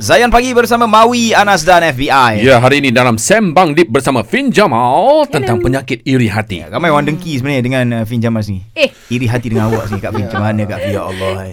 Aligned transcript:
Zayan 0.00 0.32
Pagi 0.32 0.56
bersama 0.56 0.88
Mawi, 0.88 1.36
Anas 1.36 1.68
dan 1.68 1.84
FBI. 1.84 2.40
Ya, 2.40 2.56
hari 2.56 2.80
ini 2.80 2.88
dalam 2.88 3.20
Sembang 3.20 3.76
Deep 3.76 3.92
bersama 3.92 4.24
Fin 4.24 4.48
Jamal 4.48 5.28
tentang 5.28 5.60
penyakit 5.60 6.00
iri 6.08 6.32
hati. 6.32 6.64
Ya, 6.64 6.72
Ramai 6.72 6.88
orang 6.88 7.12
dengki 7.12 7.36
sebenarnya 7.36 7.60
dengan 7.60 7.84
uh, 8.00 8.04
Fin 8.08 8.24
Jamal 8.24 8.40
ni. 8.48 8.64
Eh. 8.72 8.88
Iri 9.12 9.28
hati 9.28 9.52
dengan 9.52 9.68
awak 9.68 9.92
sini 9.92 10.00
Kak 10.00 10.16
Fin. 10.16 10.24
Macam 10.32 10.40
mana 10.40 10.64
Kak 10.64 10.78
Fin? 10.80 10.92
Ya 10.96 11.02
Allah. 11.04 11.32
hai. 11.44 11.52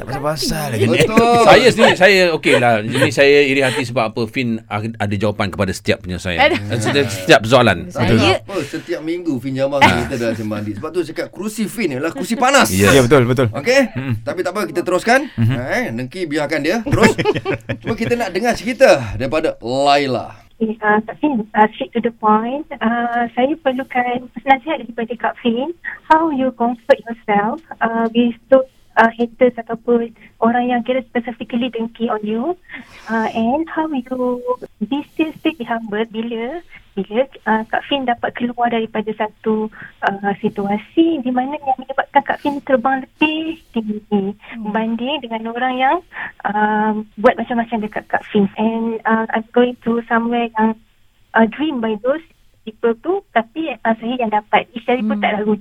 Tak 0.00 0.08
pasal-pasal 0.08 0.66
lagi 0.72 0.84
ni. 0.88 0.96
Betul. 0.96 1.44
Saya 1.44 1.66
sendiri 1.68 1.92
saya 1.92 2.20
okey 2.40 2.54
lah. 2.56 2.80
Ini 2.80 3.08
saya 3.12 3.38
iri 3.44 3.60
hati 3.60 3.84
sebab 3.84 4.16
apa 4.16 4.24
Fin 4.24 4.56
ada 4.72 5.12
jawapan 5.12 5.52
kepada 5.52 5.76
setiap 5.76 6.00
penyelesaian. 6.00 6.40
Aduh. 6.40 6.56
Eh, 6.56 6.80
Setiap, 6.80 7.06
setiap 7.12 7.40
persoalan. 7.44 7.92
Saya 7.92 8.40
Apa 8.40 8.64
setiap 8.64 9.04
minggu 9.04 9.36
Fin 9.44 9.52
Jamal 9.52 9.84
kita 9.84 10.16
dalam 10.16 10.32
sembang 10.32 10.64
Sebab 10.72 10.88
tu 10.88 11.04
saya 11.04 11.12
cakap 11.12 11.28
kerusi 11.36 11.68
Fin 11.68 11.92
ialah 11.92 12.16
kerusi 12.16 12.32
panas. 12.32 12.72
Ya. 12.72 12.96
Ya 12.96 13.04
betul 13.04 13.28
betul. 13.28 13.52
Okey? 13.52 13.92
Tapi 14.24 14.40
tak 14.40 14.52
apa 14.56 14.60
kita 14.64 14.80
teruskan. 14.80 15.28
Eh, 15.36 15.92
Nengki 15.92 16.24
biarkan 16.24 16.64
dia. 16.64 16.80
Terus. 16.80 17.12
Cuma 17.84 17.92
kita 17.92 18.16
nak 18.16 18.32
dengar 18.32 18.56
cerita 18.56 19.12
daripada 19.20 19.60
Laila. 19.60 20.48
Okay, 20.60 20.76
uh, 20.84 21.00
Kak 21.08 21.16
Fin, 21.24 21.40
uh, 21.56 21.68
straight 21.72 21.88
to 21.96 22.04
the 22.04 22.12
point. 22.20 22.68
Uh, 22.84 23.24
saya 23.32 23.56
perlukan 23.64 24.28
nasihat 24.44 24.84
daripada 24.84 25.12
Kak 25.16 25.34
Fin. 25.40 25.72
How 26.04 26.28
you 26.28 26.52
comfort 26.52 27.00
yourself 27.00 27.64
uh, 27.80 28.12
with 28.12 28.36
those 28.52 28.68
uh, 29.00 29.10
haters 29.16 29.56
ataupun 29.56 30.12
orang 30.44 30.68
yang 30.68 30.80
kira 30.84 31.00
specifically 31.08 31.72
dengki 31.72 32.12
on 32.12 32.20
you. 32.20 32.54
Uh, 33.08 33.28
and 33.32 33.64
how 33.72 33.88
you 33.88 34.44
be 34.84 35.00
still 35.16 35.32
stay 35.40 35.56
humble 35.64 36.04
bila 36.12 36.60
bila 36.92 37.22
uh, 37.48 37.62
Kak 37.70 37.86
Fin 37.88 38.04
dapat 38.04 38.36
keluar 38.36 38.68
daripada 38.68 39.08
satu 39.16 39.72
uh, 40.04 40.32
situasi 40.42 41.24
di 41.24 41.30
mana 41.32 41.56
yang 41.56 41.78
menyebabkan 41.80 42.22
Kak 42.26 42.44
Fin 42.44 42.60
terbang 42.60 43.06
lebih 43.06 43.62
tinggi 43.72 44.36
berbanding 44.60 45.16
dengan 45.24 45.42
orang 45.54 45.74
yang 45.80 45.96
um, 46.44 47.08
buat 47.16 47.40
macam-macam 47.40 47.78
dekat 47.88 48.04
Kak 48.10 48.24
Fin. 48.28 48.50
And 48.60 49.00
uh, 49.08 49.24
I'm 49.32 49.48
going 49.54 49.80
to 49.88 50.04
somewhere 50.10 50.52
yang 50.52 50.76
uh, 51.32 51.46
dream 51.48 51.80
by 51.80 51.96
those 52.04 52.22
people 52.66 52.92
tu 53.00 53.24
tapi 53.32 53.72
uh, 53.72 53.94
saya 53.96 54.14
yang 54.20 54.34
dapat. 54.34 54.68
Secara 54.76 55.00
pun 55.00 55.18
tak 55.22 55.32
lalu 55.40 55.54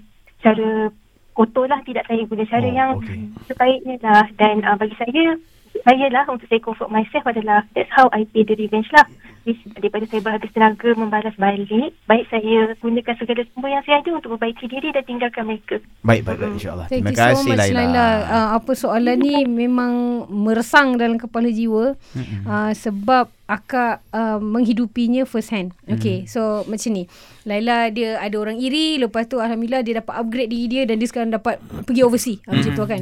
cara 0.43 0.91
kotor 1.39 1.71
lah 1.71 1.79
tidak 1.87 2.03
saya 2.03 2.27
guna 2.27 2.43
cara 2.43 2.67
Oh, 2.67 2.75
yang 2.75 2.91
okay. 2.99 3.19
sebaiknya 3.47 3.95
lah 4.03 4.27
dan 4.35 4.59
uh, 4.67 4.75
bagi 4.75 4.95
saya 4.99 5.39
saya 5.87 6.11
lah 6.11 6.27
untuk 6.27 6.43
saya 6.51 6.59
comfort 6.59 6.91
myself 6.91 7.23
adalah 7.23 7.63
that's 7.71 7.87
how 7.95 8.11
I 8.11 8.27
pay 8.27 8.43
the 8.43 8.59
revenge 8.59 8.91
lah 8.91 9.07
Which, 9.47 9.63
daripada 9.71 10.03
saya 10.03 10.19
berhabis 10.19 10.51
tenaga 10.51 10.91
membalas 10.99 11.31
balik 11.39 11.71
baik 12.11 12.27
saya 12.27 12.75
gunakan 12.83 13.15
segala 13.15 13.41
sumber 13.55 13.71
yang 13.71 13.83
saya 13.87 14.03
ada 14.03 14.11
untuk 14.19 14.35
membaiki 14.35 14.67
diri 14.67 14.91
dan 14.91 15.07
tinggalkan 15.07 15.47
mereka 15.47 15.79
Baik 16.03 16.27
baik 16.27 16.37
baik 16.43 16.59
insya-Allah. 16.59 16.87
Thank 16.91 17.07
Terima 17.07 17.15
so 17.15 17.23
kasih 17.23 17.51
much 17.55 17.59
Laila. 17.63 17.79
Laila. 17.79 18.07
Uh, 18.27 18.47
apa 18.59 18.71
soalan 18.75 19.17
ni 19.23 19.35
memang 19.47 19.93
meresang 20.27 20.99
dalam 20.99 21.15
kepala 21.15 21.47
jiwa 21.47 21.95
uh, 22.43 22.71
sebab 22.75 23.31
akak 23.49 24.05
uh, 24.13 24.37
menghidupinya 24.37 25.25
first 25.25 25.49
hand. 25.49 25.73
Okay, 25.89 26.29
so 26.29 26.61
macam 26.69 26.93
ni. 26.93 27.03
Laila 27.49 27.89
dia 27.89 28.21
ada 28.21 28.37
orang 28.37 28.61
iri, 28.61 29.01
lepas 29.01 29.25
tu 29.25 29.41
alhamdulillah 29.41 29.81
dia 29.81 29.97
dapat 29.97 30.13
upgrade 30.21 30.53
diri 30.53 30.65
dia 30.69 30.81
dan 30.85 31.01
dia 31.01 31.09
sekarang 31.09 31.33
dapat 31.33 31.57
pergi 31.89 32.05
overseas. 32.05 32.37
Uh, 32.45 32.61
macam 32.61 32.71
tu 32.77 32.85
kan. 32.85 33.01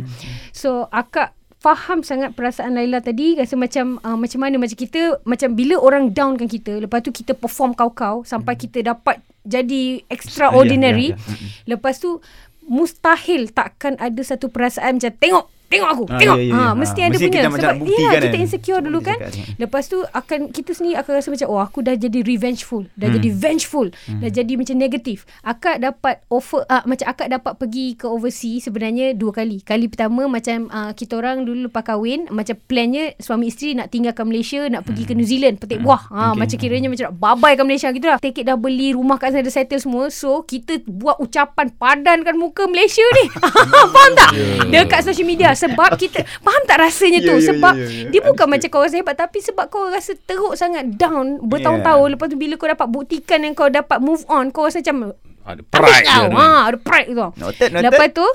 So 0.55 0.87
akak 0.87 1.35
faham 1.59 1.99
sangat 1.99 2.31
perasaan 2.37 2.79
Laila 2.79 3.03
tadi 3.03 3.35
rasa 3.35 3.59
macam 3.59 3.99
uh, 4.05 4.15
macam 4.15 4.39
mana 4.39 4.55
macam 4.55 4.77
kita 4.77 5.19
macam 5.27 5.51
bila 5.57 5.75
orang 5.81 6.13
downkan 6.13 6.45
kita 6.45 6.77
lepas 6.79 7.01
tu 7.01 7.09
kita 7.09 7.33
perform 7.33 7.73
kau-kau 7.73 8.21
sampai 8.21 8.53
kita 8.53 8.85
dapat 8.85 9.19
jadi 9.41 10.05
extraordinary 10.05 11.11
Ya, 11.11 11.17
ya, 11.17 11.33
ya. 11.33 11.75
lepas 11.75 11.97
tu 11.97 12.21
mustahil 12.69 13.49
takkan 13.49 13.97
ada 13.97 14.21
satu 14.21 14.53
perasaan 14.53 15.01
macam 15.01 15.13
tengok 15.17 15.45
tengok 15.67 15.89
aku 15.89 16.03
Ah, 16.07 16.17
tengok. 16.17 16.37
ya, 16.37 16.43
ya, 16.43 16.53
ha, 16.53 16.61
ya. 16.63 16.71
mesti 16.73 16.99
Ah, 16.99 17.05
ada 17.05 17.11
mesti 17.11 17.23
punya 17.23 17.35
kita 17.37 17.49
sebab 17.49 17.75
ya, 17.77 18.09
kita 18.09 18.27
kan. 18.27 18.39
insecure 18.39 18.81
dulu 18.81 18.99
kan. 19.01 19.17
cakap, 19.17 19.33
hmm. 19.33 19.55
lepas 19.57 19.83
tu 19.85 19.97
akan 20.01 20.39
kita 20.49 20.71
sendiri 20.71 20.95
akan 20.95 21.11
rasa 21.13 21.27
macam 21.29 21.47
oh 21.47 21.59
aku 21.59 21.79
dah 21.81 21.95
jadi 21.95 22.19
revengeful. 22.21 22.83
Dah 22.93 23.05
Hmm. 23.05 23.15
jadi 23.15 23.29
vengeful 23.29 23.87
dah 23.91 24.29
jadi 24.29 24.53
macam 24.53 24.75
negatif. 24.75 25.17
Akak 25.41 25.77
dapat 25.77 26.15
offer 26.27 26.63
uh, 26.63 26.83
macam 26.83 27.05
akak 27.05 27.27
dapat 27.29 27.53
pergi 27.53 27.87
ke 27.93 28.05
overseas 28.05 28.63
sebenarnya 28.63 29.11
dua 29.11 29.31
kali. 29.33 29.59
Kali 29.59 29.85
pertama 29.85 30.25
macam 30.25 30.67
uh, 30.67 30.91
kita 30.91 31.15
orang 31.15 31.43
dulu 31.43 31.67
lepas 31.67 31.83
kahwin 31.83 32.27
macam 32.29 32.55
plannya 32.63 33.15
suami 33.17 33.47
isteri 33.47 33.73
nak 33.73 33.89
tinggalkan 33.89 34.23
Malaysia 34.23 34.63
nak 34.65 34.83
pergi 34.83 35.03
ke 35.03 35.13
New 35.13 35.25
Zealand. 35.25 35.57
Petik 35.57 35.79
buah 35.79 36.03
ha, 36.07 36.21
Okay. 36.27 36.37
macam 36.37 36.57
kiranya 36.57 36.87
macam 36.87 37.05
nak 37.05 37.15
babai 37.17 37.53
ke 37.53 37.63
Malaysia 37.63 37.89
gitu 37.89 38.05
lah. 38.05 38.17
Take 38.17 38.37
it 38.37 38.45
dah 38.45 38.55
beli 38.55 38.91
rumah 38.91 39.17
kat 39.17 39.31
sana 39.31 39.41
dah 39.41 39.51
settle 39.51 39.77
semua. 39.77 40.07
So 40.07 40.41
kita 40.41 40.79
buat 40.85 41.17
ucapan 41.17 41.71
padankan 41.71 42.35
muka 42.35 42.63
Malaysia 42.65 43.03
ni. 43.15 43.25
Faham 43.93 44.11
tak? 44.13 44.31
Dekat 44.67 45.01
social 45.03 45.25
media 45.25 45.56
sebab 45.57 45.89
kita 46.01 46.21
faham 46.37 46.63
tak 46.63 46.77
rasanya 46.79 47.19
Ya, 47.19 47.25
tu 47.25 47.35
ya, 47.35 47.45
sebab 47.47 47.73
ya, 47.73 47.83
ya. 47.83 48.09
dia 48.09 48.21
bukan 48.21 48.45
macam 48.47 48.67
kau 48.67 48.79
rasa 48.79 48.95
hebat 48.95 49.15
tapi 49.15 49.39
sebab 49.39 49.65
kau 49.67 49.87
rasa 49.87 50.13
teruk 50.19 50.53
sangat 50.53 50.85
down 50.91 51.41
bertahun-tahun 51.43 52.07
lepas 52.13 52.27
tu 52.27 52.37
bila 52.37 52.53
kau 52.55 52.67
dapat 52.67 52.87
buktikan 52.87 53.41
yang 53.41 53.51
kau 53.51 53.67
dapat 53.67 53.97
move 53.97 54.21
on 54.27 54.49
kau 54.49 54.63
rasa 54.63 54.79
macam 54.79 55.11
Ada 55.43 55.59
habis 55.59 55.67
pride 55.67 56.03
dia 56.03 56.13
kau 56.13 56.23
tu. 56.23 56.35
ha 56.35 56.47
ada 56.63 56.77
pride 56.77 57.09
tu 57.09 57.15
Noted, 57.35 57.69
noted. 57.69 57.83
lepas 57.83 58.07
tu 58.11 58.25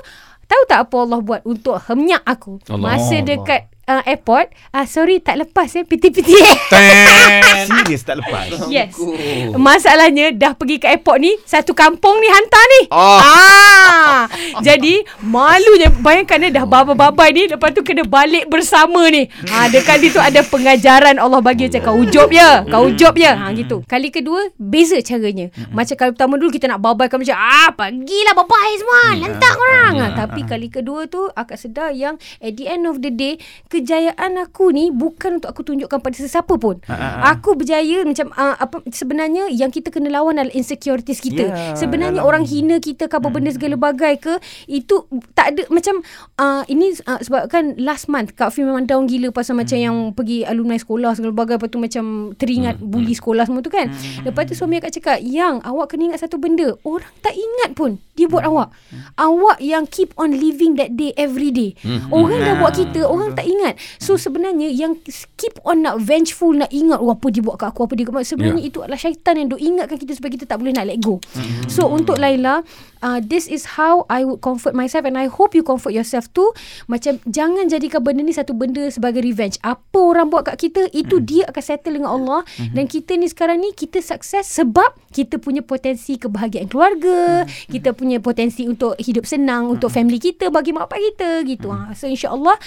tahu 0.43 0.63
tak 0.65 0.79
apa 0.81 0.95
Allah 0.99 1.19
buat 1.19 1.41
untuk 1.43 1.79
hemyak 1.81 2.21
aku 2.21 2.59
Allah. 2.67 2.83
masa 2.91 3.15
Allah. 3.15 3.25
dekat 3.25 3.61
uh, 3.87 4.01
airport 4.07 4.51
ah 4.71 4.85
sorry 4.87 5.19
tak 5.19 5.39
lepas 5.39 5.69
eh 5.75 5.83
piti-piti 5.87 6.35
Ten. 6.69 7.41
Serius 7.69 8.03
tak 8.03 8.19
lepas. 8.19 8.67
Yes. 8.67 8.93
Sanggup. 9.53 9.59
Masalahnya 9.59 10.33
dah 10.33 10.53
pergi 10.57 10.81
ke 10.81 10.87
airport 10.89 11.19
ni 11.21 11.31
satu 11.43 11.71
kampung 11.75 12.17
ni 12.19 12.27
hantar 12.29 12.65
ni. 12.65 12.81
Oh. 12.91 13.19
Ah. 13.19 14.25
Jadi 14.61 15.03
malunya 15.23 15.89
bayangkan 16.01 16.39
dia 16.41 16.51
dah 16.61 16.65
babai-babai 16.65 17.35
ni 17.35 17.43
lepas 17.49 17.71
tu 17.71 17.81
kena 17.85 18.03
balik 18.07 18.49
bersama 18.49 19.07
ni. 19.09 19.29
Ha 19.49 19.69
dekat 19.69 20.01
situ 20.03 20.19
ada 20.19 20.41
pengajaran 20.45 21.17
Allah 21.19 21.39
bagi 21.39 21.69
macam 21.69 21.81
kau 21.81 21.95
ujub 22.01 22.29
ya. 22.33 22.65
Kau 22.67 22.89
ujub 22.89 23.13
ya. 23.15 23.37
Ha 23.37 23.53
gitu. 23.55 23.83
Kali 23.85 24.09
kedua 24.09 24.51
beza 24.57 24.99
caranya. 25.01 25.49
Macam 25.71 25.95
kali 25.95 26.09
pertama 26.15 26.33
dulu 26.39 26.49
kita 26.53 26.65
nak 26.69 26.81
babaikan 26.81 27.21
macam 27.21 27.37
ah 27.37 27.69
pagilah 27.73 28.33
babai 28.35 28.71
semua. 28.79 29.03
Lantak 29.19 29.55
orang. 29.55 29.93
Ha, 29.99 30.05
tapi 30.25 30.41
kali 30.43 30.67
kedua 30.67 31.05
tu 31.07 31.29
akak 31.33 31.59
sedar 31.59 31.93
yang 31.93 32.17
at 32.41 32.53
the 32.57 32.65
end 32.67 32.89
of 32.89 32.99
the 32.99 33.11
day 33.13 33.39
kejayaan 33.73 34.37
aku 34.37 34.69
ni 34.69 34.87
bukan 34.87 35.41
untuk 35.41 35.49
aku 35.49 35.65
tunjukkan 35.65 35.97
pada 35.97 36.13
sesiapa 36.13 36.53
pun. 36.55 36.77
Aku 37.33 37.57
berjaya 37.57 38.05
macam 38.05 38.29
uh, 38.31 38.53
apa 38.55 38.85
sebenarnya 38.87 39.49
yang 39.49 39.67
kita 39.67 39.89
kena 39.89 40.13
lawan 40.13 40.37
adalah 40.37 40.53
insecurities 40.53 41.17
kita. 41.17 41.49
Ya, 41.49 41.73
sebenarnya 41.73 42.21
dalam- 42.21 42.29
orang 42.29 42.43
hina 42.45 42.77
kita 42.77 43.07
ke 43.07 43.15
apa 43.15 43.27
benda 43.27 43.49
segala 43.49 43.73
bagai 43.73 44.19
ke 44.19 44.33
itu 44.67 45.07
tak 45.33 45.55
ada 45.55 45.65
macam 45.67 46.05
uh, 46.37 46.61
ini 46.67 46.93
uh, 47.03 47.17
sebab 47.17 47.49
kan 47.49 47.73
last 47.77 48.05
month 48.05 48.33
Kak 48.33 48.51
Fim 48.51 48.67
memang 48.67 48.85
down 48.85 49.07
gila 49.07 49.31
pasal 49.31 49.55
macam 49.55 49.75
yang 49.75 49.95
pergi 50.11 50.43
alumni 50.43 50.75
sekolah 50.75 51.15
segala 51.15 51.33
bagai 51.33 51.55
lepas 51.55 51.69
tu 51.69 51.79
macam 51.79 52.05
teringat 52.35 52.77
bully 52.77 53.15
sekolah 53.15 53.47
semua 53.47 53.63
tu 53.63 53.71
kan. 53.71 53.87
Lepas 54.21 54.43
tu 54.45 54.53
suami 54.53 54.77
akak 54.77 54.93
cakap, 54.93 55.17
"Yang 55.19 55.63
awak 55.63 55.87
kena 55.87 56.11
ingat 56.11 56.21
satu 56.21 56.35
benda, 56.35 56.75
orang 56.83 57.07
tak 57.23 57.33
ingat 57.33 57.71
pun 57.73 57.97
dia 58.13 58.27
buat 58.27 58.43
awak. 58.43 58.69
Awak 59.15 59.57
yang 59.57 59.87
keep 59.87 60.11
on 60.15 60.35
living 60.35 60.75
that 60.75 60.93
day 60.93 61.15
every 61.15 61.49
day. 61.49 61.73
Orang 62.09 62.37
dah 62.37 62.53
buat 62.55 62.73
kita, 62.75 63.01
orang 63.01 63.31
tak 63.31 63.41
ingat. 63.43 63.62
So 63.99 64.15
sebenarnya 64.15 64.71
yang 64.71 64.99
keep 65.35 65.59
on 65.67 65.83
nak 65.83 65.99
vengeful 65.99 66.55
nak 66.55 66.71
ingat 66.71 66.99
oh, 66.99 67.11
apa 67.11 67.27
dia 67.29 67.43
buat 67.43 67.59
kat 67.59 67.75
aku 67.75 67.87
apa 67.89 67.93
dia 67.99 68.05
buat 68.07 68.23
sebenarnya 68.23 68.63
itu 68.63 68.79
adalah 68.79 68.99
syaitan 68.99 69.35
yang 69.35 69.47
duk 69.51 69.61
ingatkan 69.61 69.97
kita 69.99 70.15
supaya 70.15 70.31
kita 70.33 70.45
tak 70.47 70.57
boleh 70.63 70.71
nak 70.71 70.87
let 70.87 70.99
go. 71.03 71.19
So 71.67 71.91
untuk 71.91 72.17
Laila, 72.21 72.63
uh, 73.03 73.19
this 73.19 73.51
is 73.51 73.75
how 73.75 74.07
I 74.07 74.23
would 74.23 74.39
comfort 74.39 74.71
myself 74.71 75.03
and 75.03 75.19
I 75.19 75.27
hope 75.27 75.51
you 75.51 75.61
comfort 75.67 75.91
yourself 75.91 76.31
too. 76.31 76.55
Macam 76.87 77.19
jangan 77.27 77.67
jadikan 77.67 77.99
benda 77.99 78.23
ni 78.23 78.31
satu 78.31 78.55
benda 78.55 78.87
sebagai 78.87 79.19
revenge. 79.19 79.59
Apa 79.59 79.99
orang 79.99 80.31
buat 80.31 80.47
kat 80.47 80.57
kita 80.69 80.87
itu 80.95 81.19
dia 81.19 81.43
akan 81.51 81.63
settle 81.63 81.99
dengan 81.99 82.15
Allah 82.15 82.41
dan 82.71 82.87
kita 82.87 83.19
ni 83.19 83.27
sekarang 83.27 83.59
ni 83.59 83.75
kita 83.75 83.99
sukses 83.99 84.47
sebab 84.47 84.95
kita 85.13 85.37
punya 85.37 85.61
potensi 85.61 86.17
kebahagiaan 86.17 86.71
keluarga, 86.71 87.45
kita 87.69 87.93
punya 87.93 88.17
potensi 88.17 88.65
untuk 88.65 88.97
hidup 88.97 89.27
senang 89.29 89.69
untuk 89.69 89.93
family 89.93 90.17
kita, 90.17 90.49
bagi 90.49 90.73
mak 90.73 90.89
bapak 90.89 90.99
kita 90.99 91.29
gitu. 91.45 91.73
Ha. 91.73 91.97
So 91.97 92.05
insya-Allah 92.05 92.57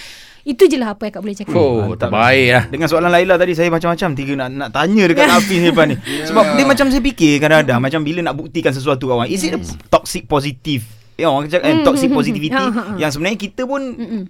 itu 0.47 0.63
je 0.71 0.79
lah 0.79 0.95
apa 0.95 1.11
yang 1.11 1.13
Kak 1.19 1.21
boleh 1.27 1.35
cakap. 1.35 1.59
Oh, 1.59 1.91
Mantap. 1.91 2.07
terbaik 2.07 2.47
lah. 2.55 2.63
Dengan 2.71 2.87
soalan 2.87 3.11
Laila 3.11 3.35
tadi 3.35 3.51
saya 3.51 3.67
macam-macam 3.67 4.09
tiga 4.15 4.33
nak 4.39 4.49
nak 4.55 4.69
tanya 4.71 5.03
dekat 5.11 5.27
Hafiz 5.35 5.59
ni 5.59 5.69
ni. 5.75 5.95
Sebab 6.23 6.55
dia 6.55 6.63
macam 6.63 6.85
saya 6.87 7.03
fikir 7.03 7.43
kadang-kadang 7.43 7.79
macam 7.83 7.99
bila 8.07 8.19
nak 8.23 8.35
buktikan 8.39 8.71
sesuatu 8.71 9.11
kat 9.11 9.15
orang, 9.19 9.29
is 9.29 9.43
it 9.43 9.51
a 9.51 9.59
toxic 9.91 10.23
positive 10.23 10.96
Ya 11.17 11.27
orang 11.27 11.47
cakap 11.47 11.67
mm, 11.67 11.81
toxic 11.81 12.09
positivity 12.09 12.53
Ha, 12.53 12.63
ha, 12.63 12.69
ha. 12.69 12.93
yang 12.95 13.09
sebenarnya 13.09 13.39
kita 13.39 13.63
pun 13.63 13.79